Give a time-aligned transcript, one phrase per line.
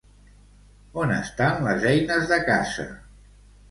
[1.03, 2.93] On estan les eines de caça?